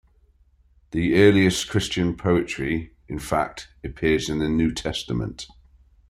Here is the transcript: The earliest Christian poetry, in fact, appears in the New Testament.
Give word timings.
The 0.89 1.13
earliest 1.13 1.69
Christian 1.69 2.17
poetry, 2.17 2.95
in 3.07 3.19
fact, 3.19 3.67
appears 3.83 4.29
in 4.29 4.39
the 4.39 4.49
New 4.49 4.73
Testament. 4.73 5.45